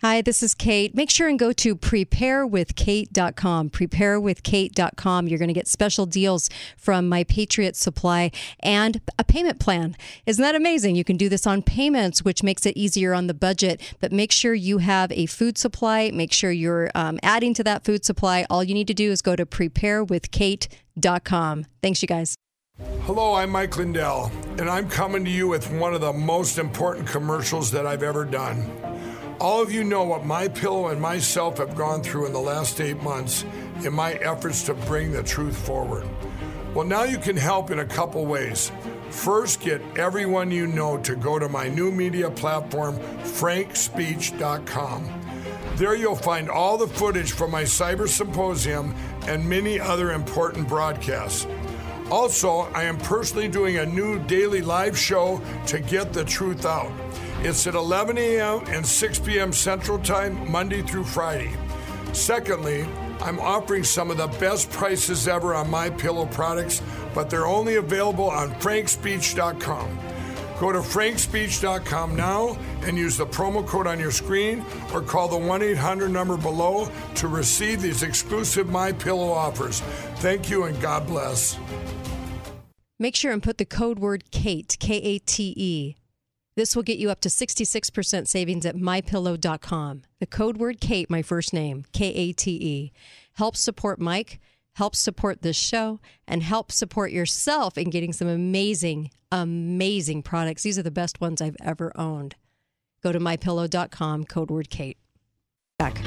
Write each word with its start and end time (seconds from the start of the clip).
Hi, 0.00 0.20
this 0.20 0.44
is 0.44 0.54
Kate. 0.54 0.94
Make 0.94 1.10
sure 1.10 1.26
and 1.26 1.36
go 1.36 1.52
to 1.54 1.74
preparewithkate.com. 1.74 3.70
Preparewithkate.com. 3.70 5.26
You're 5.26 5.38
going 5.40 5.48
to 5.48 5.54
get 5.54 5.66
special 5.66 6.06
deals 6.06 6.48
from 6.76 7.08
My 7.08 7.24
Patriot 7.24 7.74
Supply 7.74 8.30
and 8.60 9.00
a 9.18 9.24
payment 9.24 9.58
plan. 9.58 9.96
Isn't 10.24 10.42
that 10.42 10.54
amazing? 10.54 10.94
You 10.94 11.02
can 11.02 11.16
do 11.16 11.28
this 11.28 11.48
on 11.48 11.62
payments, 11.62 12.24
which 12.24 12.44
makes 12.44 12.64
it 12.64 12.76
easier 12.76 13.12
on 13.12 13.26
the 13.26 13.34
budget. 13.34 13.80
But 13.98 14.12
make 14.12 14.30
sure 14.30 14.54
you 14.54 14.78
have 14.78 15.10
a 15.10 15.26
food 15.26 15.58
supply. 15.58 16.12
Make 16.12 16.32
sure 16.32 16.52
you're 16.52 16.92
um, 16.94 17.18
adding 17.24 17.52
to 17.54 17.64
that 17.64 17.84
food 17.84 18.04
supply. 18.04 18.46
All 18.48 18.62
you 18.62 18.74
need 18.74 18.86
to 18.86 18.94
do 18.94 19.10
is 19.10 19.20
go 19.20 19.34
to 19.34 19.44
preparewithkate.com. 19.44 21.66
Thanks, 21.82 22.02
you 22.02 22.08
guys. 22.08 22.36
Hello, 23.02 23.34
I'm 23.34 23.50
Mike 23.50 23.76
Lindell, 23.76 24.30
and 24.58 24.70
I'm 24.70 24.88
coming 24.88 25.24
to 25.24 25.30
you 25.30 25.48
with 25.48 25.68
one 25.72 25.94
of 25.94 26.00
the 26.00 26.12
most 26.12 26.58
important 26.58 27.08
commercials 27.08 27.72
that 27.72 27.84
I've 27.84 28.04
ever 28.04 28.24
done. 28.24 28.87
All 29.40 29.62
of 29.62 29.70
you 29.70 29.84
know 29.84 30.02
what 30.02 30.26
my 30.26 30.48
pillow 30.48 30.88
and 30.88 31.00
myself 31.00 31.58
have 31.58 31.76
gone 31.76 32.02
through 32.02 32.26
in 32.26 32.32
the 32.32 32.40
last 32.40 32.80
eight 32.80 33.00
months 33.02 33.44
in 33.84 33.92
my 33.92 34.14
efforts 34.14 34.64
to 34.64 34.74
bring 34.74 35.12
the 35.12 35.22
truth 35.22 35.56
forward. 35.56 36.08
Well, 36.74 36.84
now 36.84 37.04
you 37.04 37.18
can 37.18 37.36
help 37.36 37.70
in 37.70 37.78
a 37.78 37.84
couple 37.84 38.26
ways. 38.26 38.72
First, 39.10 39.60
get 39.60 39.80
everyone 39.96 40.50
you 40.50 40.66
know 40.66 40.98
to 40.98 41.14
go 41.14 41.38
to 41.38 41.48
my 41.48 41.68
new 41.68 41.92
media 41.92 42.30
platform, 42.30 42.98
frankspeech.com. 43.22 45.08
There 45.76 45.94
you'll 45.94 46.16
find 46.16 46.50
all 46.50 46.76
the 46.76 46.88
footage 46.88 47.30
from 47.30 47.52
my 47.52 47.62
cyber 47.62 48.08
symposium 48.08 48.92
and 49.28 49.48
many 49.48 49.78
other 49.78 50.10
important 50.10 50.66
broadcasts. 50.68 51.46
Also, 52.10 52.62
I 52.74 52.82
am 52.84 52.98
personally 52.98 53.46
doing 53.46 53.76
a 53.76 53.86
new 53.86 54.18
daily 54.26 54.62
live 54.62 54.98
show 54.98 55.40
to 55.66 55.78
get 55.78 56.12
the 56.12 56.24
truth 56.24 56.66
out. 56.66 56.90
It's 57.40 57.66
at 57.66 57.74
11 57.74 58.18
a.m. 58.18 58.64
and 58.66 58.84
6 58.84 59.18
p.m. 59.20 59.52
Central 59.52 59.98
Time, 60.00 60.50
Monday 60.50 60.82
through 60.82 61.04
Friday. 61.04 61.52
Secondly, 62.12 62.84
I'm 63.20 63.38
offering 63.38 63.84
some 63.84 64.10
of 64.10 64.16
the 64.16 64.26
best 64.38 64.70
prices 64.70 65.28
ever 65.28 65.54
on 65.54 65.70
my 65.70 65.88
pillow 65.90 66.26
products, 66.26 66.82
but 67.14 67.30
they're 67.30 67.46
only 67.46 67.76
available 67.76 68.28
on 68.28 68.50
frankspeech.com. 68.56 69.98
Go 70.58 70.72
to 70.72 70.80
frankspeech.com 70.80 72.16
now 72.16 72.58
and 72.82 72.98
use 72.98 73.16
the 73.16 73.26
promo 73.26 73.64
code 73.64 73.86
on 73.86 74.00
your 74.00 74.10
screen 74.10 74.64
or 74.92 75.00
call 75.00 75.28
the 75.28 75.36
1-800 75.36 76.10
number 76.10 76.36
below 76.36 76.90
to 77.14 77.28
receive 77.28 77.80
these 77.80 78.02
exclusive 78.02 78.68
My 78.68 78.90
Pillow 78.90 79.30
offers. 79.30 79.80
Thank 80.16 80.50
you 80.50 80.64
and 80.64 80.80
God 80.80 81.06
bless. 81.06 81.56
Make 82.98 83.14
sure 83.14 83.30
and 83.30 83.40
put 83.40 83.58
the 83.58 83.64
code 83.64 84.00
word 84.00 84.24
KATE, 84.32 84.76
K 84.80 84.96
A 84.96 85.18
T 85.20 85.54
E, 85.56 85.94
this 86.58 86.74
will 86.74 86.82
get 86.82 86.98
you 86.98 87.08
up 87.08 87.20
to 87.20 87.28
66% 87.28 88.26
savings 88.26 88.66
at 88.66 88.74
mypillow.com. 88.74 90.02
The 90.18 90.26
code 90.26 90.56
word 90.56 90.80
Kate, 90.80 91.08
my 91.08 91.22
first 91.22 91.52
name, 91.52 91.84
K 91.92 92.06
A 92.08 92.32
T 92.32 92.50
E, 92.50 92.92
helps 93.34 93.60
support 93.60 94.00
Mike, 94.00 94.40
helps 94.74 94.98
support 94.98 95.42
this 95.42 95.56
show, 95.56 96.00
and 96.26 96.42
help 96.42 96.72
support 96.72 97.12
yourself 97.12 97.78
in 97.78 97.90
getting 97.90 98.12
some 98.12 98.26
amazing, 98.26 99.12
amazing 99.30 100.24
products. 100.24 100.64
These 100.64 100.76
are 100.80 100.82
the 100.82 100.90
best 100.90 101.20
ones 101.20 101.40
I've 101.40 101.56
ever 101.62 101.92
owned. 101.94 102.34
Go 103.04 103.12
to 103.12 103.20
mypillow.com, 103.20 104.24
code 104.24 104.50
word 104.50 104.68
Kate. 104.68 104.98
Back. 105.78 105.98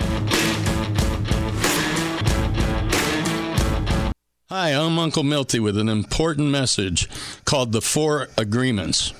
Hi, 4.50 4.72
I'm 4.72 5.00
Uncle 5.00 5.24
Milty 5.24 5.62
with 5.62 5.78
an 5.78 5.88
important 5.88 6.50
message 6.50 7.08
called 7.46 7.72
The 7.72 7.82
Four 7.82 8.28
Agreements. 8.38 9.14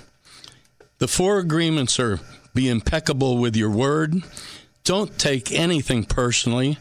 The 1.02 1.08
four 1.08 1.40
agreements 1.40 2.00
are 2.00 2.20
be 2.54 2.70
impeccable 2.70 3.40
with 3.40 3.56
your 3.56 3.72
word, 3.72 4.22
don't 4.84 5.18
take 5.18 5.52
anything 5.52 6.04
personally, 6.04 6.78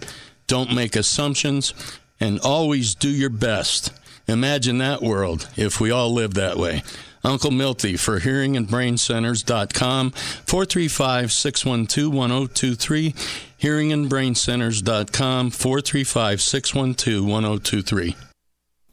don't 0.47 0.75
make 0.75 0.95
assumptions, 0.95 1.73
and 2.21 2.39
always 2.41 2.95
do 2.95 3.09
your 3.09 3.31
best. 3.31 3.95
Imagine 4.29 4.77
that 4.77 5.01
world 5.01 5.48
if 5.57 5.80
we 5.80 5.91
all 5.91 6.13
lived 6.13 6.36
that 6.36 6.59
way. 6.59 6.83
Uncle 7.25 7.51
Milty 7.51 7.97
for 7.97 8.20
hearingandbraincenters.com, 8.20 10.11
435 10.11 11.33
612 11.33 12.13
1023, 12.13 13.14
hearingandbraincenters.com, 13.59 15.51
435 15.51 16.42
612 16.42 17.25
1023. 17.27 18.17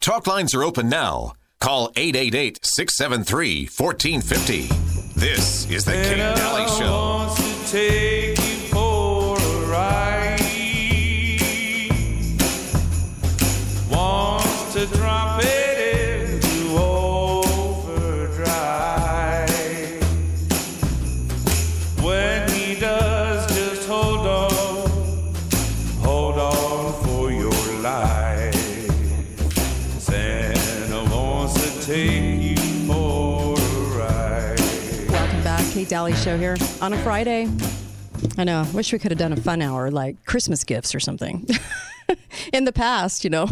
Talk 0.00 0.26
lines 0.26 0.54
are 0.54 0.64
open 0.64 0.88
now. 0.88 1.34
Call 1.60 1.92
888 1.96 2.60
673 2.62 3.66
1450. 3.66 4.87
This 5.18 5.68
is 5.68 5.84
the 5.84 5.94
Kate 5.94 6.16
Dalley 6.16 6.68
Show. 6.78 7.34
Dalley 35.88 36.12
Show 36.12 36.36
here 36.36 36.54
on 36.82 36.92
a 36.92 36.98
Friday. 36.98 37.48
I 38.36 38.44
know. 38.44 38.66
Wish 38.74 38.92
we 38.92 38.98
could 38.98 39.10
have 39.10 39.18
done 39.18 39.32
a 39.32 39.36
fun 39.36 39.62
hour 39.62 39.90
like 39.90 40.22
Christmas 40.26 40.62
gifts 40.62 40.94
or 40.94 41.00
something. 41.00 41.48
in 42.52 42.64
the 42.64 42.72
past, 42.72 43.24
you 43.24 43.30
know. 43.30 43.48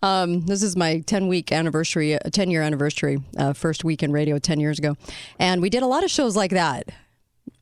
Um, 0.00 0.42
this 0.42 0.62
is 0.62 0.76
my 0.76 1.00
10 1.00 1.26
week 1.26 1.50
anniversary, 1.50 2.16
10 2.32 2.50
year 2.52 2.62
anniversary, 2.62 3.18
uh, 3.36 3.52
first 3.52 3.82
week 3.82 4.02
in 4.02 4.12
radio 4.12 4.38
10 4.38 4.60
years 4.60 4.78
ago. 4.78 4.96
And 5.40 5.60
we 5.60 5.70
did 5.70 5.82
a 5.82 5.86
lot 5.86 6.04
of 6.04 6.10
shows 6.10 6.36
like 6.36 6.52
that. 6.52 6.90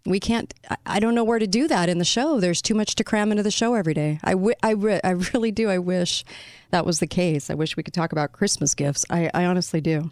We 0.04 0.20
can't, 0.20 0.52
I 0.84 1.00
don't 1.00 1.14
know 1.14 1.24
where 1.24 1.38
to 1.38 1.46
do 1.46 1.66
that 1.68 1.88
in 1.88 1.96
the 1.96 2.04
show. 2.04 2.40
There's 2.40 2.60
too 2.60 2.74
much 2.74 2.96
to 2.96 3.04
cram 3.04 3.30
into 3.30 3.42
the 3.42 3.50
show 3.50 3.72
every 3.72 3.94
day. 3.94 4.18
I, 4.22 4.32
w- 4.32 4.56
I, 4.62 4.72
re- 4.72 5.00
I 5.02 5.10
really 5.34 5.50
do. 5.50 5.70
I 5.70 5.78
wish 5.78 6.24
that 6.72 6.84
was 6.84 7.00
the 7.00 7.06
case. 7.06 7.48
I 7.48 7.54
wish 7.54 7.74
we 7.76 7.82
could 7.82 7.94
talk 7.94 8.12
about 8.12 8.32
Christmas 8.32 8.74
gifts. 8.74 9.06
I, 9.08 9.30
I 9.32 9.46
honestly 9.46 9.80
do. 9.80 10.10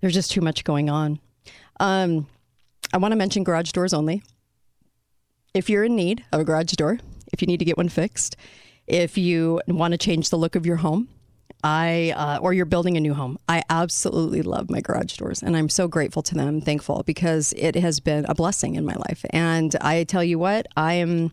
There's 0.00 0.14
just 0.14 0.30
too 0.30 0.40
much 0.40 0.62
going 0.62 0.88
on. 0.88 1.18
Um, 1.80 2.26
I 2.92 2.98
want 2.98 3.12
to 3.12 3.16
mention 3.16 3.44
garage 3.44 3.72
doors 3.72 3.92
only. 3.92 4.22
If 5.54 5.68
you're 5.68 5.84
in 5.84 5.96
need 5.96 6.24
of 6.32 6.40
a 6.40 6.44
garage 6.44 6.72
door, 6.72 6.98
if 7.32 7.42
you 7.42 7.46
need 7.46 7.58
to 7.58 7.64
get 7.64 7.76
one 7.76 7.88
fixed, 7.88 8.36
if 8.86 9.18
you 9.18 9.60
want 9.66 9.92
to 9.92 9.98
change 9.98 10.30
the 10.30 10.38
look 10.38 10.56
of 10.56 10.64
your 10.64 10.76
home, 10.76 11.08
I 11.64 12.14
uh, 12.16 12.38
or 12.40 12.52
you're 12.52 12.66
building 12.66 12.96
a 12.96 13.00
new 13.00 13.14
home, 13.14 13.38
I 13.48 13.62
absolutely 13.68 14.42
love 14.42 14.70
my 14.70 14.80
garage 14.80 15.16
doors, 15.16 15.42
and 15.42 15.56
I'm 15.56 15.68
so 15.68 15.88
grateful 15.88 16.22
to 16.22 16.34
them, 16.34 16.60
thankful 16.60 17.02
because 17.04 17.52
it 17.56 17.74
has 17.74 18.00
been 18.00 18.24
a 18.28 18.34
blessing 18.34 18.76
in 18.76 18.84
my 18.84 18.94
life. 18.94 19.24
And 19.30 19.74
I 19.80 20.04
tell 20.04 20.22
you 20.22 20.38
what, 20.38 20.66
I 20.76 20.94
am 20.94 21.32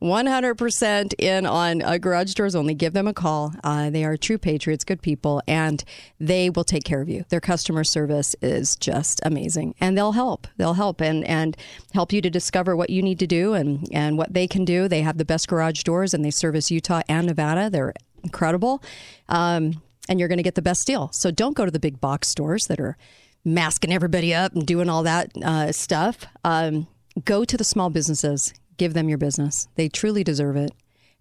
100% 0.00 1.14
in 1.18 1.46
on 1.46 1.82
uh, 1.82 1.98
Garage 1.98 2.34
Doors 2.34 2.54
Only. 2.54 2.74
Give 2.74 2.92
them 2.92 3.08
a 3.08 3.14
call. 3.14 3.52
Uh, 3.64 3.90
they 3.90 4.04
are 4.04 4.16
true 4.16 4.38
patriots, 4.38 4.84
good 4.84 5.02
people, 5.02 5.42
and 5.48 5.82
they 6.20 6.50
will 6.50 6.64
take 6.64 6.84
care 6.84 7.00
of 7.00 7.08
you. 7.08 7.24
Their 7.30 7.40
customer 7.40 7.84
service 7.84 8.36
is 8.40 8.76
just 8.76 9.20
amazing, 9.24 9.74
and 9.80 9.96
they'll 9.96 10.12
help. 10.12 10.46
They'll 10.56 10.74
help 10.74 11.00
and, 11.00 11.24
and 11.24 11.56
help 11.94 12.12
you 12.12 12.20
to 12.20 12.30
discover 12.30 12.76
what 12.76 12.90
you 12.90 13.02
need 13.02 13.18
to 13.18 13.26
do 13.26 13.54
and, 13.54 13.88
and 13.92 14.16
what 14.16 14.32
they 14.32 14.46
can 14.46 14.64
do. 14.64 14.88
They 14.88 15.02
have 15.02 15.18
the 15.18 15.24
best 15.24 15.48
garage 15.48 15.82
doors, 15.82 16.14
and 16.14 16.24
they 16.24 16.30
service 16.30 16.70
Utah 16.70 17.02
and 17.08 17.26
Nevada. 17.26 17.68
They're 17.68 17.94
incredible, 18.22 18.82
um, 19.28 19.82
and 20.08 20.18
you're 20.18 20.28
going 20.28 20.38
to 20.38 20.44
get 20.44 20.54
the 20.54 20.62
best 20.62 20.86
deal. 20.86 21.10
So 21.12 21.30
don't 21.30 21.56
go 21.56 21.64
to 21.64 21.70
the 21.70 21.80
big 21.80 22.00
box 22.00 22.28
stores 22.28 22.66
that 22.68 22.78
are 22.78 22.96
masking 23.44 23.92
everybody 23.92 24.34
up 24.34 24.52
and 24.52 24.66
doing 24.66 24.88
all 24.88 25.02
that 25.02 25.30
uh, 25.42 25.72
stuff. 25.72 26.18
Um, 26.44 26.86
go 27.24 27.44
to 27.44 27.56
the 27.56 27.64
small 27.64 27.90
businesses 27.90 28.52
give 28.78 28.94
them 28.94 29.08
your 29.08 29.18
business. 29.18 29.68
They 29.74 29.88
truly 29.88 30.24
deserve 30.24 30.56
it. 30.56 30.72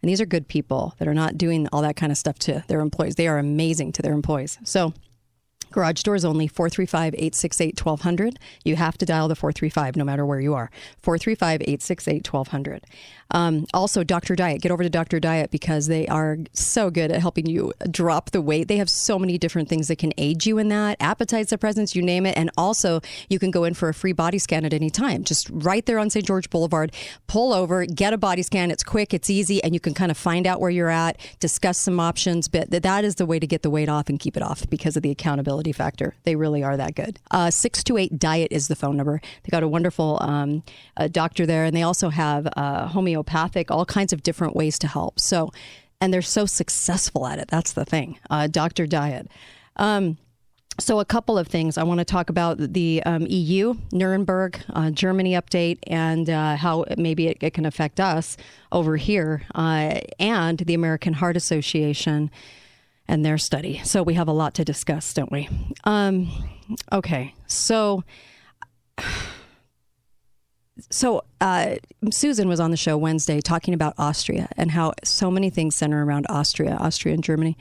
And 0.02 0.10
these 0.10 0.22
are 0.22 0.26
good 0.26 0.48
people 0.48 0.94
that 1.00 1.08
are 1.08 1.14
not 1.14 1.38
doing 1.38 1.68
all 1.74 1.81
that 1.81 1.96
kind 1.96 2.12
of 2.12 2.18
stuff 2.18 2.38
to 2.40 2.64
their 2.68 2.80
employees. 2.80 3.16
They 3.16 3.28
are 3.28 3.40
amazing 3.40 3.92
to 3.94 4.02
their 4.02 4.14
employees. 4.14 4.60
So 4.64 4.94
Garage 5.72 6.04
doors 6.04 6.25
only 6.25 6.48
435 6.48 7.14
868 7.14 7.86
1200. 7.86 8.40
You 8.64 8.75
have 8.75 8.98
to 8.98 9.06
dial 9.06 9.28
the 9.28 9.36
435 9.36 9.96
no 9.96 10.04
matter 10.04 10.25
where 10.25 10.40
you 10.40 10.54
are. 10.54 10.69
435 11.02 11.62
868 11.62 12.34
1200. 12.34 12.86
Um, 13.31 13.66
also, 13.74 14.04
Dr. 14.04 14.36
Diet. 14.36 14.62
Get 14.62 14.72
over 14.72 14.84
to 14.84 14.90
Dr. 14.90 15.19
Diet 15.19 15.52
because 15.52 15.88
they 15.88 16.08
are 16.08 16.38
so 16.54 16.90
good 16.90 17.12
at 17.12 17.19
helping 17.19 17.46
you 17.46 17.74
drop 17.90 18.31
the 18.31 18.42
weight. 18.42 18.68
They 18.68 18.78
have 18.78 18.90
so 18.90 19.19
many 19.19 19.38
different 19.38 19.69
things 19.69 19.90
that 19.90 19.98
can 19.98 20.14
aid 20.18 20.46
you 20.46 20.58
in 20.58 20.69
that 20.69 20.98
appetite 21.00 21.48
suppressants, 21.48 21.96
you 21.96 22.02
name 22.02 22.25
it. 22.25 22.38
And 22.38 22.50
also, 22.58 23.02
you 23.30 23.40
can 23.40 23.52
go 23.52 23.64
in 23.64 23.74
for 23.74 23.90
a 23.90 23.94
free 23.94 24.14
body 24.14 24.38
scan 24.38 24.66
at 24.66 24.74
any 24.74 24.90
time. 24.90 25.24
Just 25.24 25.50
right 25.52 25.86
there 25.86 26.00
on 26.00 26.10
St. 26.10 26.25
George 26.25 26.50
Boulevard, 26.50 26.94
pull 27.28 27.54
over, 27.54 27.86
get 27.86 28.14
a 28.14 28.18
body 28.18 28.44
scan. 28.44 28.72
It's 28.72 28.84
quick, 28.84 29.14
it's 29.14 29.30
easy, 29.30 29.62
and 29.64 29.74
you 29.74 29.80
can 29.80 29.94
kind 29.94 30.12
of 30.12 30.18
find 30.18 30.48
out 30.48 30.62
where 30.62 30.72
you're 30.72 30.90
at, 30.90 31.18
discuss 31.40 31.78
some 31.78 32.00
options. 32.00 32.48
But 32.48 32.72
that 32.72 33.04
is 33.04 33.16
the 33.16 33.25
way 33.25 33.40
to 33.40 33.48
get 33.48 33.62
the 33.62 33.69
weight 33.69 33.90
off 33.90 34.10
and 34.10 34.19
keep 34.19 34.38
it 34.38 34.44
off 34.44 34.69
because 34.69 34.96
of 34.96 35.04
the 35.04 35.12
accountability 35.12 35.56
factor. 35.71 36.15
They 36.24 36.36
really 36.36 36.63
are 36.63 36.77
that 36.77 36.95
good. 36.95 37.19
Uh, 37.31 37.50
628 37.50 38.19
Diet 38.19 38.51
is 38.51 38.68
the 38.68 38.75
phone 38.75 38.98
number. 38.98 39.21
They 39.44 39.50
got 39.50 39.63
a 39.63 39.68
wonderful 39.68 40.18
um, 40.21 40.63
doctor 41.12 41.45
there, 41.45 41.65
and 41.65 41.75
they 41.75 41.83
also 41.83 42.09
have 42.09 42.48
uh, 42.56 42.88
homeopathic, 42.88 43.71
all 43.71 43.86
kinds 43.86 44.13
of 44.13 44.24
different 44.24 44.56
ways 44.56 44.80
to 44.80 44.88
help. 44.88 45.19
So, 45.19 45.51
and 46.00 46.13
they're 46.13 46.21
so 46.21 46.45
successful 46.45 47.27
at 47.27 47.39
it. 47.39 47.48
That's 47.48 47.74
the 47.74 47.86
thing. 47.86 48.19
Uh, 48.30 48.48
Dr. 48.48 48.88
Diet. 48.88 49.27
Um, 49.77 50.18
so, 50.80 51.00
a 51.00 51.06
couple 51.06 51.39
of 51.39 51.48
things. 51.48 51.77
I 51.77 51.83
want 51.83 52.00
to 52.00 52.06
talk 52.06 52.30
about 52.30 52.59
the 52.59 53.01
um, 53.04 53.25
EU, 53.27 53.75
Nuremberg, 53.92 54.59
uh, 54.69 54.92
Germany 54.92 55.33
update, 55.33 55.80
and 55.88 56.30
uh, 56.30 56.56
how 56.56 56.86
maybe 56.98 57.27
it, 57.27 57.38
it, 57.42 57.56
can 57.56 57.65
affect 57.65 58.00
us 58.00 58.38
over 58.71 58.95
here, 58.95 59.42
uh, 59.56 60.00
and 60.19 60.59
the 60.59 60.75
American 60.75 61.13
Heart 61.13 61.36
Association 61.36 62.30
and 63.07 63.25
their 63.25 63.38
study. 63.38 63.81
So, 63.83 64.04
we 64.04 64.15
have 64.15 64.27
a 64.27 64.33
lot 64.33 64.54
to 64.56 64.65
discuss, 64.65 65.13
don't 65.13 65.31
we? 65.31 65.50
Um, 65.83 66.30
okay. 66.92 67.33
So, 67.48 68.04
so 70.89 71.24
uh, 71.42 71.75
Susan 72.12 72.48
was 72.48 72.59
on 72.59 72.71
the 72.71 72.77
show 72.77 72.98
Wednesday 72.98 73.42
talking 73.42 73.74
about 73.74 73.94
Austria 73.98 74.50
and 74.57 74.71
how 74.71 74.94
so 75.04 75.31
many 75.31 75.50
things 75.50 75.75
center 75.75 76.06
around 76.06 76.25
Austria, 76.30 76.77
Austria 76.80 77.13
and 77.13 77.24
Germany. 77.24 77.57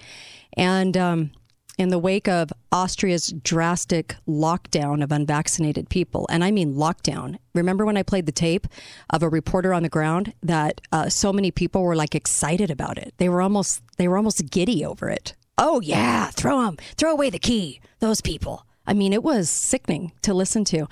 And, 0.57 0.97
um, 0.97 1.31
in 1.79 1.91
the 1.91 1.99
wake 1.99 2.29
of 2.29 2.53
Austria's 2.73 3.33
drastic 3.43 4.17
lockdown 4.29 5.03
of 5.03 5.13
unvaccinated 5.13 5.89
people. 5.89 6.27
And 6.31 6.43
I 6.43 6.51
mean 6.51 6.75
lockdown. 6.75 7.37
Remember 7.55 7.87
when 7.87 7.97
I 7.97 8.03
played 8.03 8.27
the 8.27 8.33
tape 8.33 8.67
of 9.11 9.23
a 9.23 9.29
reporter 9.29 9.73
on 9.73 9.83
the 9.83 9.89
ground 9.89 10.35
that 10.43 10.81
uh, 10.93 11.09
so 11.09 11.33
many 11.33 11.51
people 11.51 11.83
were 11.83 11.97
like 11.97 12.15
excited 12.15 12.71
about 12.71 12.99
it. 12.99 13.15
They 13.19 13.29
were 13.29 13.43
almost 13.43 13.83
they 13.97 14.09
were 14.09 14.17
almost 14.17 14.51
giddy 14.51 14.85
over 14.85 15.09
it. 15.09 15.35
Oh 15.59 15.81
yeah, 15.81 16.31
throw 16.31 16.63
them, 16.63 16.77
throw 16.97 17.13
away 17.13 17.31
the 17.31 17.39
key. 17.39 17.81
Those 18.01 18.21
people. 18.21 18.67
I 18.87 18.93
mean, 18.93 19.13
it 19.13 19.23
was 19.23 19.51
sickening 19.51 20.13
to 20.23 20.33
listen 20.33 20.65
to. 20.67 20.87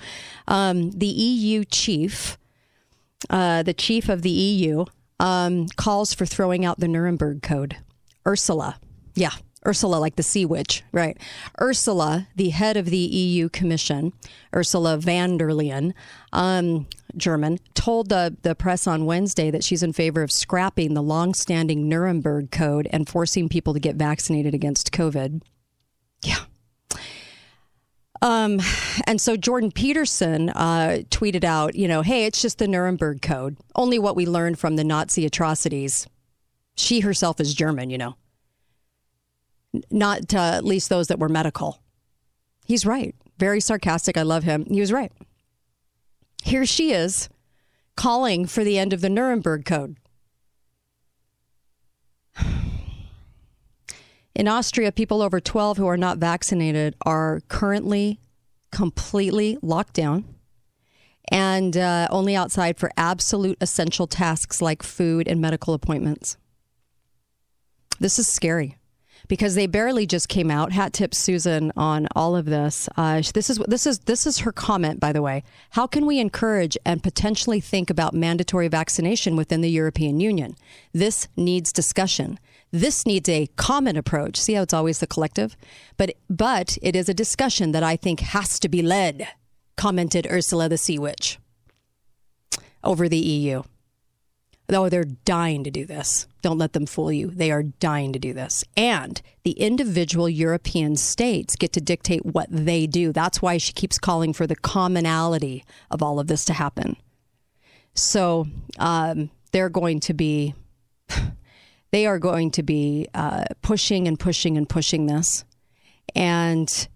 Um, 0.47 0.91
the 0.91 1.07
EU 1.07 1.63
chief, 1.63 2.37
uh, 3.29 3.63
the 3.63 3.73
chief 3.73 4.09
of 4.09 4.21
the 4.21 4.29
EU, 4.29 4.85
um, 5.19 5.67
calls 5.77 6.13
for 6.13 6.25
throwing 6.25 6.65
out 6.65 6.79
the 6.79 6.89
Nuremberg 6.89 7.41
Code. 7.41 7.77
Ursula, 8.27 8.79
yeah, 9.13 9.31
Ursula, 9.65 9.97
like 9.97 10.15
the 10.15 10.23
sea 10.23 10.45
witch, 10.45 10.83
right? 10.91 11.17
Ursula, 11.59 12.27
the 12.35 12.49
head 12.49 12.77
of 12.77 12.85
the 12.87 12.97
EU 12.97 13.49
Commission, 13.49 14.13
Ursula 14.55 14.97
von 14.97 15.37
der 15.37 15.49
Leyen, 15.49 15.93
um, 16.31 16.87
German, 17.17 17.59
told 17.73 18.09
the, 18.09 18.35
the 18.43 18.55
press 18.55 18.87
on 18.87 19.05
Wednesday 19.05 19.49
that 19.51 19.63
she's 19.63 19.83
in 19.83 19.93
favor 19.93 20.21
of 20.21 20.31
scrapping 20.31 20.93
the 20.93 21.01
long-standing 21.01 21.89
Nuremberg 21.89 22.51
Code 22.51 22.87
and 22.91 23.07
forcing 23.07 23.49
people 23.49 23.73
to 23.73 23.79
get 23.79 23.95
vaccinated 23.95 24.53
against 24.53 24.91
COVID. 24.91 25.41
Yeah. 26.23 26.39
Um, 28.21 28.59
and 29.07 29.19
so 29.19 29.35
Jordan 29.35 29.71
Peterson 29.71 30.49
uh, 30.49 30.99
tweeted 31.09 31.43
out, 31.43 31.75
you 31.75 31.87
know, 31.87 32.01
hey, 32.01 32.25
it's 32.25 32.41
just 32.41 32.57
the 32.57 32.67
Nuremberg 32.67 33.21
Code. 33.21 33.57
Only 33.75 33.99
what 33.99 34.15
we 34.15 34.25
learned 34.25 34.57
from 34.57 34.77
the 34.77 34.83
Nazi 34.83 35.25
atrocities. 35.25 36.07
She 36.75 37.01
herself 37.01 37.39
is 37.39 37.53
German, 37.53 37.89
you 37.89 37.97
know 37.97 38.15
not 39.91 40.33
uh, 40.33 40.53
at 40.55 40.65
least 40.65 40.89
those 40.89 41.07
that 41.07 41.19
were 41.19 41.29
medical. 41.29 41.81
He's 42.65 42.85
right. 42.85 43.15
Very 43.37 43.59
sarcastic. 43.59 44.17
I 44.17 44.23
love 44.23 44.43
him. 44.43 44.65
He 44.69 44.79
was 44.79 44.91
right. 44.91 45.11
Here 46.43 46.65
she 46.65 46.91
is 46.91 47.29
calling 47.95 48.45
for 48.45 48.63
the 48.63 48.77
end 48.77 48.93
of 48.93 49.01
the 49.01 49.09
Nuremberg 49.09 49.65
Code. 49.65 49.97
In 54.35 54.47
Austria, 54.47 54.91
people 54.91 55.21
over 55.21 55.39
12 55.39 55.77
who 55.77 55.87
are 55.87 55.97
not 55.97 56.17
vaccinated 56.17 56.95
are 57.05 57.41
currently 57.47 58.19
completely 58.71 59.57
locked 59.61 59.93
down 59.93 60.25
and 61.31 61.77
uh, 61.77 62.07
only 62.11 62.35
outside 62.35 62.77
for 62.77 62.91
absolute 62.97 63.57
essential 63.61 64.07
tasks 64.07 64.61
like 64.61 64.83
food 64.83 65.27
and 65.27 65.39
medical 65.41 65.73
appointments. 65.73 66.37
This 67.99 68.19
is 68.19 68.27
scary 68.27 68.77
because 69.27 69.55
they 69.55 69.67
barely 69.67 70.05
just 70.05 70.29
came 70.29 70.51
out. 70.51 70.71
Hat 70.71 70.93
tip 70.93 71.13
Susan 71.13 71.71
on 71.75 72.07
all 72.15 72.35
of 72.35 72.45
this. 72.45 72.87
Uh, 72.97 73.21
this 73.33 73.49
is 73.49 73.57
this 73.67 73.85
is 73.85 73.99
this 73.99 74.25
is 74.25 74.39
her 74.39 74.51
comment, 74.51 74.99
by 74.99 75.11
the 75.11 75.21
way. 75.21 75.43
How 75.71 75.87
can 75.87 76.05
we 76.05 76.19
encourage 76.19 76.77
and 76.85 77.03
potentially 77.03 77.59
think 77.59 77.89
about 77.89 78.13
mandatory 78.13 78.67
vaccination 78.67 79.35
within 79.35 79.61
the 79.61 79.69
European 79.69 80.19
Union? 80.19 80.55
This 80.93 81.27
needs 81.35 81.71
discussion. 81.71 82.39
This 82.71 83.05
needs 83.05 83.29
a 83.29 83.47
common 83.55 83.95
approach. 83.95 84.37
See 84.37 84.53
how 84.53 84.63
it's 84.63 84.73
always 84.73 84.99
the 84.99 85.07
collective, 85.07 85.55
but 85.97 86.15
but 86.29 86.77
it 86.81 86.95
is 86.95 87.09
a 87.09 87.13
discussion 87.13 87.71
that 87.71 87.83
I 87.83 87.95
think 87.95 88.19
has 88.19 88.59
to 88.59 88.69
be 88.69 88.81
led. 88.81 89.27
Commented 89.77 90.25
Ursula 90.31 90.69
the 90.69 90.77
Sea 90.77 90.97
Witch 90.97 91.37
over 92.83 93.09
the 93.09 93.17
EU. 93.17 93.63
Oh, 94.69 94.89
they're 94.89 95.03
dying 95.03 95.63
to 95.63 95.71
do 95.71 95.85
this. 95.85 96.27
Don't 96.41 96.57
let 96.57 96.73
them 96.73 96.87
fool 96.87 97.11
you. 97.11 97.27
They 97.27 97.51
are 97.51 97.63
dying 97.63 98.13
to 98.13 98.19
do 98.19 98.33
this. 98.33 98.63
And 98.75 99.21
the 99.43 99.51
individual 99.51 100.27
European 100.27 100.95
states 100.95 101.55
get 101.55 101.71
to 101.73 101.81
dictate 101.81 102.25
what 102.25 102.47
they 102.49 102.87
do. 102.87 103.11
That's 103.11 103.41
why 103.41 103.57
she 103.57 103.73
keeps 103.73 103.99
calling 103.99 104.33
for 104.33 104.47
the 104.47 104.55
commonality 104.55 105.63
of 105.91 106.01
all 106.01 106.19
of 106.19 106.27
this 106.27 106.45
to 106.45 106.53
happen. 106.53 106.97
So 107.93 108.47
um, 108.79 109.29
they're 109.51 109.69
going 109.69 109.99
to 110.01 110.13
be, 110.13 110.55
they 111.91 112.07
are 112.07 112.19
going 112.19 112.49
to 112.51 112.63
be 112.63 113.07
uh, 113.13 113.45
pushing 113.61 114.07
and 114.07 114.19
pushing 114.19 114.57
and 114.57 114.67
pushing 114.67 115.05
this. 115.05 115.45
And 116.15 116.87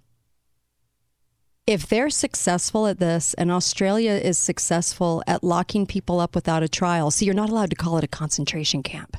if 1.70 1.86
they're 1.86 2.10
successful 2.10 2.88
at 2.88 2.98
this 2.98 3.36
and 3.36 3.52
Australia 3.52 4.14
is 4.14 4.40
successful 4.40 5.22
at 5.28 5.44
locking 5.44 5.86
people 5.86 6.20
up 6.20 6.34
without 6.34 6.64
a 6.64 6.68
trial, 6.68 7.12
see, 7.12 7.26
you're 7.26 7.36
not 7.36 7.52
allowed 7.52 7.70
to 7.70 7.76
call 7.76 7.96
it 8.00 8.04
a 8.04 8.08
concentration 8.08 8.82
camp. 8.82 9.16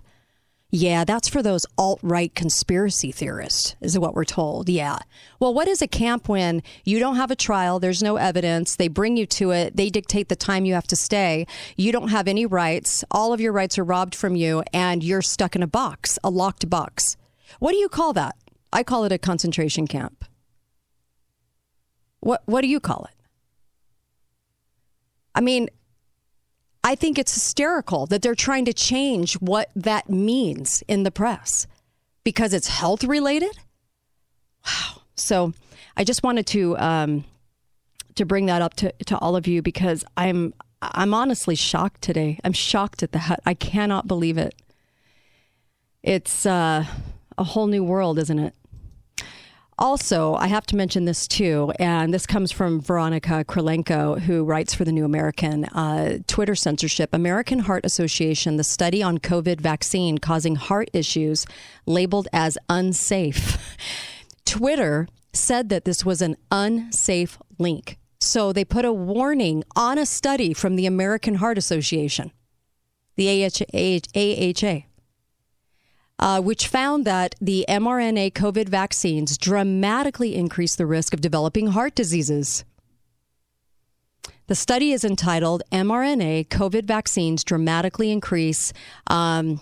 Yeah, 0.69 1.05
that's 1.05 1.29
for 1.29 1.44
those 1.44 1.64
alt 1.79 2.00
right 2.02 2.35
conspiracy 2.35 3.12
theorists, 3.12 3.76
is 3.81 3.97
what 4.00 4.14
we're 4.14 4.25
told. 4.25 4.69
Yeah. 4.69 4.99
Well, 5.38 5.55
what 5.55 5.69
is 5.69 5.81
a 5.81 5.87
camp 5.87 6.29
when 6.29 6.64
you 6.85 6.99
don't 6.99 7.14
have 7.14 7.31
a 7.31 7.37
trial? 7.37 7.79
There's 7.79 8.02
no 8.02 8.17
evidence. 8.17 8.75
They 8.75 8.88
bring 8.88 9.17
you 9.17 9.26
to 9.26 9.52
it. 9.52 9.76
They 9.76 9.88
dictate 9.88 10.29
the 10.29 10.35
time 10.35 10.64
you 10.64 10.75
have 10.75 10.88
to 10.88 10.97
stay. 10.97 11.47
You 11.76 11.93
don't 11.93 12.08
have 12.08 12.26
any 12.26 12.47
rights. 12.47 13.05
All 13.12 13.32
of 13.32 13.41
your 13.41 13.52
rights 13.52 13.79
are 13.79 13.85
robbed 13.85 14.17
from 14.17 14.35
you, 14.35 14.64
and 14.73 15.05
you're 15.05 15.23
stuck 15.23 15.55
in 15.55 15.62
a 15.62 15.69
box, 15.69 16.19
a 16.25 16.31
locked 16.31 16.69
box. 16.69 17.17
What 17.61 17.70
do 17.70 17.79
you 17.79 17.88
call 17.88 18.12
that? 18.14 18.35
I 18.73 18.82
call 18.82 19.05
it 19.05 19.12
a 19.12 19.19
concentration 19.19 19.87
camp. 19.87 20.25
What 22.20 22.43
what 22.46 22.61
do 22.61 22.69
you 22.69 22.81
call 22.81 23.08
it? 23.11 23.17
I 25.34 25.40
mean, 25.40 25.69
I 26.82 26.94
think 26.94 27.19
it's 27.19 27.34
hysterical 27.34 28.06
that 28.06 28.22
they're 28.22 28.34
trying 28.34 28.64
to 28.64 28.72
change 28.72 29.34
what 29.34 29.70
that 29.76 30.09
means 30.09 30.83
in 30.88 31.02
the 31.02 31.11
press 31.11 31.66
because 32.25 32.52
it's 32.52 32.68
health 32.68 33.04
related. 33.04 33.59
Wow. 34.66 35.02
So 35.14 35.52
I 35.97 36.04
just 36.04 36.23
wanted 36.23 36.47
to 36.49 36.76
um, 36.78 37.25
to 38.14 38.25
bring 38.25 38.47
that 38.47 38.62
up 38.62 38.75
to, 38.75 38.92
to 39.06 39.18
all 39.18 39.37
of 39.37 39.47
you 39.47 39.62
because 39.62 40.04
I'm 40.16 40.54
I'm 40.83 41.12
honestly 41.12 41.54
shocked 41.54 42.02
today. 42.02 42.38
I'm 42.45 42.52
shocked 42.52 43.02
at 43.02 43.12
that. 43.12 43.40
I 43.45 43.54
cannot 43.54 44.06
believe 44.06 44.38
it. 44.38 44.54
It's 46.02 46.47
uh, 46.47 46.87
a 47.37 47.45
whole 47.45 47.66
new 47.66 47.85
world, 47.85 48.18
isn't 48.18 48.38
it? 48.38 48.54
Also, 49.80 50.34
I 50.34 50.49
have 50.49 50.66
to 50.66 50.76
mention 50.76 51.06
this 51.06 51.26
too, 51.26 51.72
and 51.78 52.12
this 52.12 52.26
comes 52.26 52.52
from 52.52 52.82
Veronika 52.82 53.46
Kyrylenko, 53.49 54.20
who 54.20 54.44
writes 54.44 54.75
for 54.75 54.84
the 54.84 54.92
New 54.92 55.06
American. 55.06 55.64
Uh, 55.64 56.18
Twitter 56.26 56.54
censorship. 56.54 57.08
American 57.14 57.60
Heart 57.60 57.87
Association, 57.87 58.58
the 58.58 58.64
study 58.64 59.02
on 59.02 59.16
COVID 59.16 59.58
vaccine 59.58 60.18
causing 60.18 60.56
heart 60.56 60.90
issues 60.92 61.46
labeled 61.87 62.28
as 62.30 62.58
unsafe. 62.68 63.56
Twitter 64.44 65.08
said 65.32 65.70
that 65.70 65.87
this 65.87 66.04
was 66.04 66.20
an 66.20 66.37
unsafe 66.50 67.38
link. 67.58 67.96
So 68.20 68.52
they 68.52 68.66
put 68.66 68.84
a 68.84 68.92
warning 68.92 69.64
on 69.75 69.96
a 69.96 70.04
study 70.04 70.52
from 70.52 70.76
the 70.76 70.84
American 70.84 71.37
Heart 71.37 71.56
Association, 71.56 72.32
the 73.16 73.44
AHA 73.46 74.89
uh, 76.21 76.41
which 76.41 76.69
found 76.69 77.05
that 77.07 77.35
the 77.41 77.65
mRNA 77.69 78.33
COVID 78.35 78.69
vaccines 78.69 79.37
dramatically 79.37 80.37
increase 80.37 80.77
the 80.77 80.87
risk 80.87 81.12
of 81.12 81.21
developing 81.21 81.69
heart 81.69 81.95
diseases. 81.95 82.65
The 84.47 84.55
study 84.57 84.93
is 84.93 85.05
entitled 85.05 85.62
mRNA 85.71 86.49
COVID 86.49 86.85
Vaccines 86.85 87.45
Dramatically 87.45 88.11
Increase 88.11 88.73
um, 89.07 89.61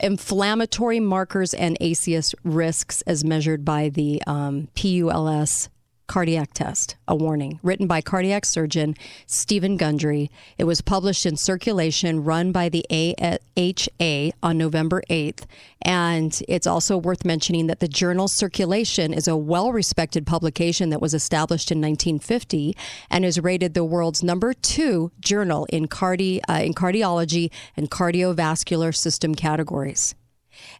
Inflammatory 0.00 1.00
Markers 1.00 1.54
and 1.54 1.78
ACS 1.80 2.34
Risks 2.44 3.00
as 3.06 3.24
measured 3.24 3.64
by 3.64 3.88
the 3.88 4.22
um, 4.26 4.68
PULS 4.74 5.70
cardiac 6.06 6.54
test, 6.54 6.96
a 7.08 7.14
warning, 7.14 7.58
written 7.62 7.86
by 7.86 8.00
cardiac 8.00 8.44
surgeon 8.44 8.94
Steven 9.26 9.76
Gundry. 9.76 10.30
It 10.58 10.64
was 10.64 10.80
published 10.80 11.26
in 11.26 11.36
Circulation, 11.36 12.24
run 12.24 12.52
by 12.52 12.68
the 12.68 12.84
AHA 12.90 14.36
on 14.42 14.58
November 14.58 15.02
8th. 15.10 15.44
And 15.82 16.40
it's 16.48 16.66
also 16.66 16.96
worth 16.96 17.24
mentioning 17.24 17.66
that 17.66 17.80
the 17.80 17.88
journal 17.88 18.28
Circulation 18.28 19.12
is 19.12 19.28
a 19.28 19.36
well 19.36 19.72
respected 19.72 20.26
publication 20.26 20.90
that 20.90 21.00
was 21.00 21.14
established 21.14 21.70
in 21.70 21.80
1950 21.80 22.76
and 23.10 23.24
is 23.24 23.40
rated 23.40 23.74
the 23.74 23.84
world's 23.84 24.22
number 24.22 24.52
two 24.52 25.10
journal 25.20 25.66
in, 25.70 25.86
cardi- 25.86 26.42
uh, 26.44 26.60
in 26.60 26.74
cardiology 26.74 27.50
and 27.76 27.90
cardiovascular 27.90 28.94
system 28.94 29.34
categories. 29.34 30.14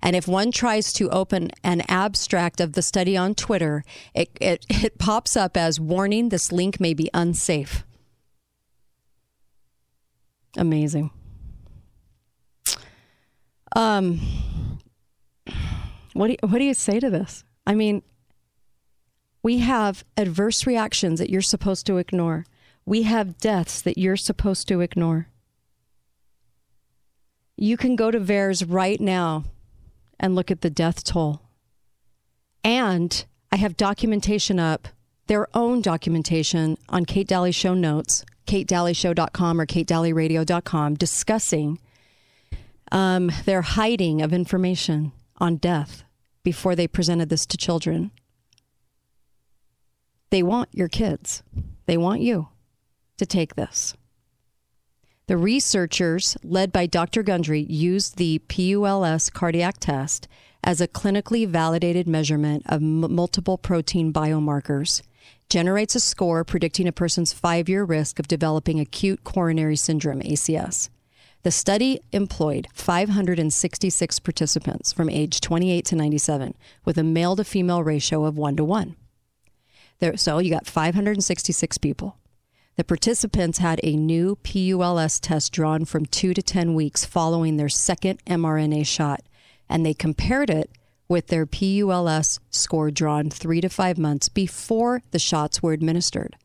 And 0.03 0.15
if 0.17 0.29
one 0.29 0.53
tries 0.53 0.93
to 0.95 1.11
open 1.11 1.51
an 1.63 1.83
abstract 1.89 2.61
of 2.61 2.73
the 2.73 2.83
study 2.83 3.17
on 3.17 3.35
Twitter, 3.35 3.85
it, 4.15 4.31
it, 4.41 4.67
it 4.71 4.99
pops 4.99 5.37
up 5.37 5.57
as 5.57 5.81
warning 5.81 6.29
this 6.29 6.53
link 6.53 6.81
may 6.81 6.95
be 6.95 7.11
unsafe. 7.15 7.85
Amazing. 10.57 11.11
Um, 13.75 14.21
what 16.15 16.29
do 16.29 16.33
you, 16.33 16.49
what 16.49 16.59
do 16.59 16.65
you 16.65 16.75
say 16.75 16.99
to 16.99 17.11
this? 17.11 17.45
I 17.67 17.75
mean, 17.75 18.03
we 19.43 19.59
have 19.59 20.05
adverse 20.17 20.67
reactions 20.67 21.19
that 21.19 21.31
you're 21.31 21.43
supposed 21.43 21.87
to 21.87 21.99
ignore. 21.99 22.47
We 22.85 23.03
have 23.03 23.39
deaths 23.39 23.83
that 23.83 23.99
you're 23.99 24.17
supposed 24.17 24.67
to 24.69 24.81
ignore. 24.81 25.29
You 27.57 27.77
can 27.77 27.97
go 27.97 28.11
to 28.11 28.19
VAERS 28.19 28.65
right 28.67 29.01
now 29.01 29.45
and 30.19 30.35
look 30.35 30.51
at 30.51 30.61
the 30.61 30.71
death 30.71 31.05
toll. 31.05 31.43
And 32.65 33.25
I 33.53 33.57
have 33.57 33.77
documentation 33.77 34.59
up, 34.59 34.89
their 35.27 35.49
own 35.55 35.83
documentation 35.83 36.77
on 36.89 37.05
Kate 37.05 37.29
Dalley 37.29 37.53
Show 37.53 37.75
notes, 37.75 38.25
katedalleyshow.com 38.47 39.61
or 39.61 39.67
katedalleyradio.com, 39.67 40.95
discussing 40.95 41.79
um, 42.93 43.31
their 43.45 43.63
hiding 43.63 44.23
of 44.23 44.33
information 44.33 45.13
on 45.39 45.57
death 45.57 46.05
before 46.43 46.77
they 46.77 46.87
presented 46.87 47.29
this 47.29 47.47
to 47.47 47.57
children. 47.57 48.11
They 50.31 50.43
want 50.43 50.69
your 50.73 50.89
kids, 50.89 51.43
they 51.87 51.97
want 51.97 52.21
you 52.21 52.49
to 53.19 53.27
take 53.27 53.55
this. 53.55 53.95
The 55.29 55.37
researchers, 55.37 56.37
led 56.45 56.71
by 56.71 56.87
Dr. 56.87 57.25
Gundry, 57.25 57.67
used 57.69 58.17
the 58.17 58.39
PULS 58.47 59.29
cardiac 59.31 59.79
test 59.81 60.29
as 60.63 60.81
a 60.81 60.87
clinically 60.87 61.49
validated 61.49 62.07
measurement 62.07 62.63
of 62.67 62.81
m- 62.81 63.13
multiple 63.13 63.59
protein 63.59 64.13
biomarkers, 64.13 65.03
generates 65.49 65.97
a 65.97 66.01
score 66.01 66.45
predicting 66.45 66.87
a 66.87 66.93
person's 66.93 67.33
five 67.33 67.69
year 67.69 67.83
risk 67.83 68.21
of 68.21 68.29
developing 68.29 68.79
acute 68.79 69.25
coronary 69.25 69.75
syndrome, 69.75 70.21
ACS. 70.21 70.91
The 71.43 71.51
study 71.51 71.99
employed 72.13 72.69
566 72.73 74.21
participants 74.21 74.93
from 74.93 75.11
age 75.11 75.41
28 75.41 75.85
to 75.87 75.97
97 75.97 76.55
with 76.85 76.99
a 76.99 77.03
male 77.03 77.35
to 77.35 77.43
female 77.43 77.83
ratio 77.83 78.27
of 78.27 78.39
1 78.39 78.57
to 78.59 78.65
1. 78.65 78.95
There, 79.99 80.17
so 80.17 80.39
you 80.39 80.51
got 80.51 80.67
566 80.67 81.79
people. 81.79 82.17
The 82.77 82.85
participants 82.85 83.57
had 83.57 83.81
a 83.83 83.97
new 83.97 84.37
PULS 84.37 85.19
test 85.19 85.51
drawn 85.51 85.87
from 85.87 86.05
two 86.05 86.35
to 86.35 86.43
10 86.43 86.75
weeks 86.75 87.07
following 87.07 87.57
their 87.57 87.71
second 87.71 88.23
mRNA 88.27 88.87
shot, 88.87 89.23
and 89.67 89.85
they 89.85 89.95
compared 89.95 90.51
it 90.51 90.71
with 91.09 91.29
their 91.29 91.47
PULS 91.47 92.39
score 92.51 92.91
drawn 92.91 93.31
three 93.31 93.63
to 93.63 93.71
five 93.71 93.97
months 93.97 94.29
before 94.29 95.03
the 95.11 95.19
shots 95.19 95.63
were 95.63 95.73
administered. 95.73 96.37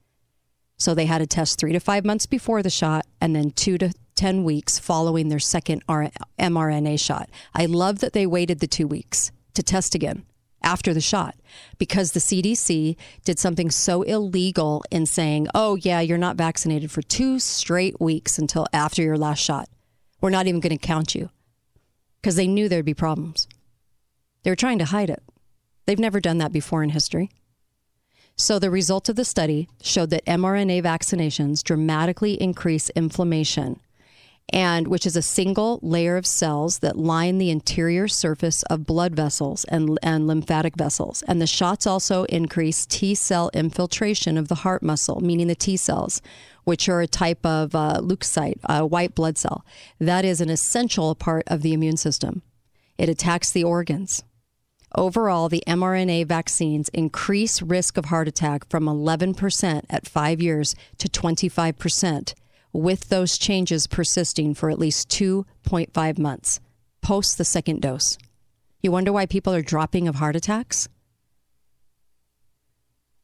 So 0.77 0.93
they 0.93 1.05
had 1.05 1.21
a 1.21 1.27
test 1.27 1.59
three 1.59 1.73
to 1.73 1.81
five 1.81 2.05
months 2.05 2.25
before 2.25 2.63
the 2.63 2.69
shot 2.69 3.05
and 3.19 3.35
then 3.35 3.51
two 3.51 3.77
to 3.79 3.91
10 4.15 4.45
weeks 4.45 4.79
following 4.79 5.27
their 5.27 5.39
second 5.39 5.85
mRNA 5.85 6.97
shot. 6.97 7.29
I 7.53 7.65
love 7.65 8.00
that 8.00 8.13
they 8.13 8.25
waited 8.25 8.61
the 8.61 8.67
two 8.67 8.88
weeks 8.88 9.33
to 9.53 9.61
test 9.61 9.95
again 9.95 10.23
after 10.63 10.93
the 10.93 11.01
shot 11.01 11.35
because 11.77 12.11
the 12.11 12.19
CDC 12.19 12.95
did 13.23 13.39
something 13.39 13.71
so 13.71 14.01
illegal 14.03 14.83
in 14.91 15.05
saying, 15.05 15.47
oh, 15.53 15.75
yeah, 15.75 15.99
you're 15.99 16.17
not 16.17 16.35
vaccinated 16.35 16.91
for 16.91 17.01
two 17.01 17.39
straight 17.39 17.99
weeks 17.99 18.37
until 18.37 18.67
after 18.73 19.01
your 19.01 19.17
last 19.17 19.39
shot. 19.39 19.69
We're 20.21 20.29
not 20.29 20.47
even 20.47 20.61
going 20.61 20.77
to 20.77 20.85
count 20.85 21.15
you 21.15 21.29
because 22.21 22.35
they 22.35 22.47
knew 22.47 22.69
there'd 22.69 22.85
be 22.85 22.93
problems. 22.93 23.47
They 24.43 24.51
were 24.51 24.55
trying 24.55 24.79
to 24.79 24.85
hide 24.85 25.09
it. 25.09 25.23
They've 25.85 25.99
never 25.99 26.19
done 26.19 26.37
that 26.39 26.53
before 26.53 26.83
in 26.83 26.89
history. 26.89 27.31
So, 28.37 28.59
the 28.59 28.71
result 28.71 29.09
of 29.09 29.15
the 29.15 29.25
study 29.25 29.67
showed 29.81 30.09
that 30.11 30.25
mRNA 30.25 30.83
vaccinations 30.83 31.63
dramatically 31.63 32.41
increase 32.41 32.89
inflammation 32.91 33.79
and 34.50 34.88
which 34.88 35.05
is 35.05 35.15
a 35.15 35.21
single 35.21 35.79
layer 35.81 36.17
of 36.17 36.25
cells 36.25 36.79
that 36.79 36.98
line 36.98 37.38
the 37.38 37.50
interior 37.50 38.07
surface 38.07 38.63
of 38.63 38.86
blood 38.86 39.15
vessels 39.15 39.63
and, 39.65 39.98
and 40.03 40.27
lymphatic 40.27 40.75
vessels. 40.75 41.24
And 41.24 41.41
the 41.41 41.48
shots 41.48 41.88
also 41.88 42.25
increase 42.25 42.86
T 42.86 43.15
cell 43.15 43.50
infiltration 43.53 44.38
of 44.38 44.50
the 44.50 44.55
heart 44.55 44.83
muscle, 44.83 45.21
meaning 45.21 45.48
the 45.48 45.55
T 45.55 45.77
cells, 45.77 46.21
which 46.65 46.89
are 46.89 47.01
a 47.01 47.07
type 47.07 47.45
of 47.45 47.74
uh, 47.74 48.01
leukocyte, 48.01 48.60
a 48.65 48.86
white 48.86 49.15
blood 49.15 49.38
cell. 49.38 49.65
That 50.00 50.25
is 50.25 50.41
an 50.41 50.50
essential 50.50 51.15
part 51.15 51.43
of 51.48 51.62
the 51.62 51.74
immune 51.74 51.98
system. 51.98 52.41
It 52.98 53.10
attacks 53.10 53.51
the 53.51 53.63
organs. 53.63 54.24
Overall, 54.93 55.48
the 55.48 55.63
mRNA 55.65 56.27
vaccines 56.27 56.89
increase 56.89 57.62
risk 57.62 57.95
of 57.95 58.05
heart 58.05 58.27
attack 58.27 58.69
from 58.69 58.86
11% 58.86 59.83
at 59.89 60.07
five 60.07 60.41
years 60.41 60.75
to 60.98 61.07
25% 61.07 62.33
with 62.73 63.09
those 63.09 63.37
changes 63.37 63.87
persisting 63.87 64.53
for 64.53 64.69
at 64.69 64.79
least 64.79 65.09
2.5 65.09 66.17
months 66.17 66.59
post 67.01 67.37
the 67.37 67.45
second 67.45 67.81
dose. 67.81 68.17
You 68.81 68.91
wonder 68.91 69.11
why 69.11 69.25
people 69.25 69.53
are 69.53 69.61
dropping 69.61 70.07
of 70.07 70.15
heart 70.15 70.35
attacks? 70.35 70.87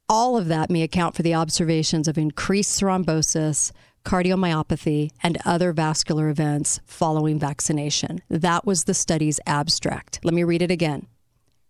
All 0.10 0.38
of 0.38 0.48
that 0.48 0.70
may 0.70 0.84
account 0.84 1.16
for 1.16 1.24
the 1.24 1.34
observations 1.34 2.08
of 2.08 2.18
increased 2.18 2.80
thrombosis, 2.80 3.72
cardiomyopathy, 4.06 5.12
and 5.22 5.38
other 5.46 5.74
vascular 5.74 6.30
events 6.30 6.80
following 6.86 7.38
vaccination. 7.38 8.20
That 8.30 8.66
was 8.66 8.86
the 8.86 8.94
study's 8.94 9.39
abstract. 9.46 10.20
Let 10.24 10.34
me 10.34 10.44
read 10.44 10.62
it 10.62 10.72
again. 10.72 11.08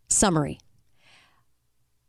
Summary. 0.07 0.59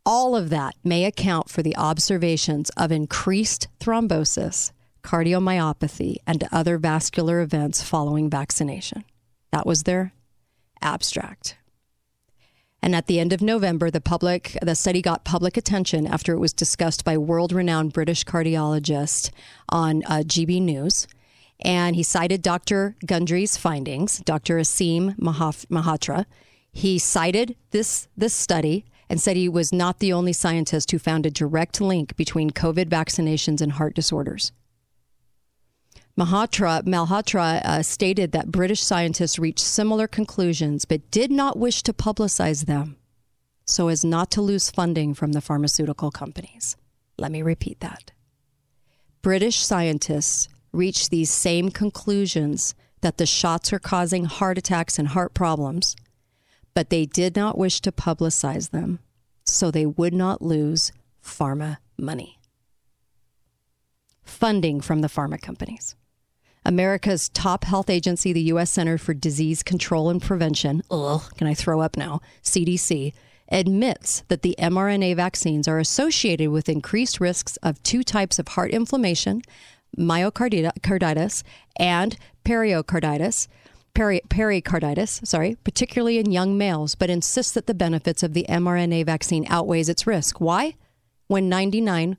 All 0.04 0.36
of 0.36 0.50
that 0.50 0.74
may 0.84 1.04
account 1.04 1.48
for 1.48 1.62
the 1.62 1.76
observations 1.76 2.70
of 2.76 2.92
increased 2.92 3.68
thrombosis, 3.80 4.72
cardiomyopathy, 5.02 6.16
and 6.26 6.44
other 6.52 6.78
vascular 6.78 7.40
events 7.40 7.82
following 7.82 8.28
vaccination. 8.30 9.04
That 9.52 9.66
was 9.66 9.84
their 9.84 10.12
abstract. 10.82 11.56
And 12.80 12.94
at 12.94 13.06
the 13.06 13.18
end 13.18 13.32
of 13.32 13.42
November, 13.42 13.90
the 13.90 14.00
public 14.00 14.56
the 14.62 14.74
study 14.74 15.02
got 15.02 15.24
public 15.24 15.56
attention 15.56 16.06
after 16.06 16.32
it 16.32 16.38
was 16.38 16.52
discussed 16.52 17.04
by 17.04 17.18
world-renowned 17.18 17.92
British 17.92 18.24
cardiologist 18.24 19.30
on 19.68 20.04
uh, 20.04 20.22
GB 20.24 20.62
News. 20.62 21.08
And 21.60 21.96
he 21.96 22.04
cited 22.04 22.40
Dr. 22.40 22.96
Gundry's 23.04 23.56
findings, 23.56 24.20
Dr. 24.20 24.58
Aseem 24.58 25.16
Malhotra. 25.16 26.24
He 26.70 27.00
cited 27.00 27.56
this 27.72 28.06
this 28.16 28.34
study 28.34 28.84
and 29.08 29.20
said 29.20 29.36
he 29.36 29.48
was 29.48 29.72
not 29.72 29.98
the 29.98 30.12
only 30.12 30.32
scientist 30.32 30.90
who 30.90 30.98
found 30.98 31.26
a 31.26 31.30
direct 31.30 31.80
link 31.80 32.14
between 32.16 32.50
COVID 32.50 32.88
vaccinations 32.88 33.60
and 33.60 33.72
heart 33.72 33.94
disorders. 33.94 34.52
Malhotra, 36.18 36.82
Malhotra 36.82 37.64
uh, 37.64 37.80
stated 37.80 38.32
that 38.32 38.50
British 38.50 38.82
scientists 38.82 39.38
reached 39.38 39.60
similar 39.60 40.08
conclusions 40.08 40.84
but 40.84 41.08
did 41.12 41.30
not 41.30 41.56
wish 41.56 41.80
to 41.84 41.92
publicize 41.92 42.66
them 42.66 42.96
so 43.64 43.86
as 43.86 44.04
not 44.04 44.28
to 44.32 44.42
lose 44.42 44.68
funding 44.68 45.14
from 45.14 45.30
the 45.30 45.40
pharmaceutical 45.40 46.10
companies. 46.10 46.76
Let 47.18 47.30
me 47.30 47.40
repeat 47.42 47.78
that. 47.80 48.10
British 49.22 49.58
scientists 49.58 50.48
reached 50.72 51.10
these 51.10 51.30
same 51.30 51.70
conclusions 51.70 52.74
that 53.00 53.18
the 53.18 53.26
shots 53.26 53.72
are 53.72 53.78
causing 53.78 54.24
heart 54.24 54.58
attacks 54.58 54.98
and 54.98 55.08
heart 55.08 55.34
problems, 55.34 55.94
but 56.74 56.90
they 56.90 57.06
did 57.06 57.36
not 57.36 57.56
wish 57.56 57.80
to 57.82 57.92
publicize 57.92 58.70
them 58.70 58.98
so 59.44 59.70
they 59.70 59.86
would 59.86 60.14
not 60.14 60.42
lose 60.42 60.90
pharma 61.24 61.76
money. 61.96 62.40
Funding 64.24 64.80
from 64.80 65.00
the 65.00 65.08
pharma 65.08 65.40
companies. 65.40 65.94
America's 66.64 67.28
top 67.30 67.64
health 67.64 67.88
agency, 67.88 68.32
the 68.32 68.42
U.S. 68.42 68.70
Center 68.70 68.98
for 68.98 69.14
Disease 69.14 69.62
Control 69.62 70.10
and 70.10 70.20
Prevention, 70.20 70.82
ugh, 70.90 71.22
can 71.36 71.46
I 71.46 71.54
throw 71.54 71.80
up 71.80 71.96
now? 71.96 72.20
CDC, 72.42 73.12
admits 73.50 74.22
that 74.28 74.42
the 74.42 74.54
mRNA 74.58 75.16
vaccines 75.16 75.66
are 75.66 75.78
associated 75.78 76.50
with 76.50 76.68
increased 76.68 77.20
risks 77.20 77.56
of 77.58 77.82
two 77.82 78.02
types 78.02 78.38
of 78.38 78.48
heart 78.48 78.70
inflammation, 78.70 79.42
myocarditis 79.98 81.42
and 81.78 82.16
pericarditis. 82.44 83.48
Peri- 83.94 84.20
pericarditis, 84.28 85.22
sorry, 85.24 85.56
particularly 85.64 86.18
in 86.18 86.30
young 86.30 86.56
males, 86.56 86.94
but 86.94 87.10
insists 87.10 87.52
that 87.52 87.66
the 87.66 87.74
benefits 87.74 88.22
of 88.22 88.32
the 88.32 88.46
mRNA 88.48 89.06
vaccine 89.06 89.44
outweighs 89.48 89.88
its 89.88 90.06
risk. 90.06 90.40
Why? 90.40 90.74
when 91.28 91.50
99% 91.50 92.16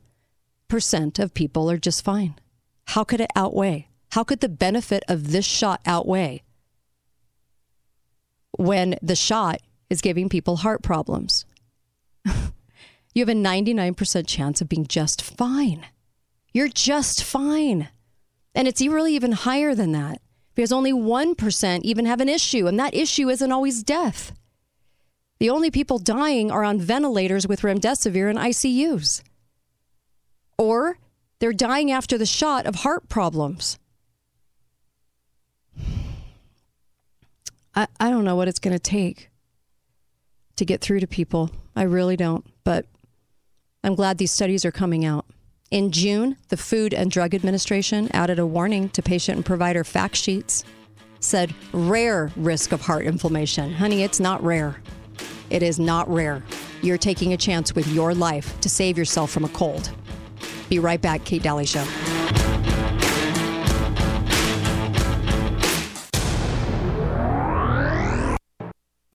of 1.18 1.34
people 1.34 1.70
are 1.70 1.76
just 1.76 2.02
fine? 2.04 2.36
How 2.86 3.04
could 3.04 3.20
it 3.20 3.30
outweigh? 3.36 3.88
How 4.10 4.24
could 4.24 4.40
the 4.40 4.48
benefit 4.48 5.04
of 5.08 5.30
this 5.30 5.44
shot 5.44 5.80
outweigh 5.86 6.42
when 8.56 8.96
the 9.00 9.16
shot 9.16 9.60
is 9.88 10.00
giving 10.00 10.28
people 10.28 10.56
heart 10.56 10.82
problems? 10.82 11.44
you 12.26 13.20
have 13.20 13.28
a 13.28 13.32
99% 13.32 14.26
chance 14.26 14.60
of 14.60 14.68
being 14.68 14.86
just 14.86 15.22
fine. 15.22 15.86
You're 16.52 16.68
just 16.68 17.22
fine. 17.22 17.88
And 18.54 18.66
it's 18.66 18.82
really 18.82 19.14
even 19.14 19.32
higher 19.32 19.74
than 19.74 19.92
that 19.92 20.20
because 20.54 20.72
only 20.72 20.92
1% 20.92 21.82
even 21.82 22.04
have 22.04 22.20
an 22.20 22.28
issue, 22.28 22.66
and 22.66 22.78
that 22.78 22.94
issue 22.94 23.28
isn't 23.30 23.52
always 23.52 23.82
death. 23.82 24.32
The 25.38 25.48
only 25.48 25.70
people 25.70 25.98
dying 25.98 26.50
are 26.50 26.64
on 26.64 26.78
ventilators 26.78 27.48
with 27.48 27.62
remdesivir 27.62 28.28
and 28.28 28.38
ICUs. 28.38 29.22
Or 30.58 30.98
they're 31.38 31.54
dying 31.54 31.90
after 31.90 32.18
the 32.18 32.26
shot 32.26 32.66
of 32.66 32.74
heart 32.76 33.08
problems. 33.08 33.78
I, 37.74 37.86
I 37.98 38.10
don't 38.10 38.24
know 38.24 38.36
what 38.36 38.48
it's 38.48 38.58
going 38.58 38.74
to 38.74 38.78
take 38.78 39.30
to 40.56 40.64
get 40.64 40.80
through 40.80 41.00
to 41.00 41.06
people. 41.06 41.50
I 41.74 41.82
really 41.82 42.16
don't. 42.16 42.44
But 42.64 42.86
I'm 43.82 43.94
glad 43.94 44.18
these 44.18 44.32
studies 44.32 44.64
are 44.64 44.72
coming 44.72 45.04
out. 45.04 45.26
In 45.70 45.92
June, 45.92 46.36
the 46.48 46.56
Food 46.56 46.92
and 46.92 47.10
Drug 47.10 47.34
Administration 47.34 48.10
added 48.12 48.38
a 48.38 48.46
warning 48.46 48.88
to 48.90 49.02
patient 49.02 49.36
and 49.36 49.46
provider 49.46 49.84
fact 49.84 50.16
sheets. 50.16 50.64
Said 51.20 51.54
rare 51.72 52.32
risk 52.34 52.72
of 52.72 52.80
heart 52.80 53.04
inflammation. 53.04 53.72
Honey, 53.72 54.02
it's 54.02 54.20
not 54.20 54.42
rare. 54.42 54.80
It 55.50 55.62
is 55.62 55.78
not 55.78 56.08
rare. 56.08 56.42
You're 56.82 56.98
taking 56.98 57.32
a 57.32 57.36
chance 57.36 57.74
with 57.74 57.86
your 57.88 58.14
life 58.14 58.58
to 58.60 58.68
save 58.68 58.96
yourself 58.96 59.30
from 59.30 59.44
a 59.44 59.48
cold. 59.50 59.90
Be 60.68 60.78
right 60.78 61.00
back, 61.00 61.24
Kate 61.24 61.42
Dalley 61.42 61.66
Show. 61.66 61.84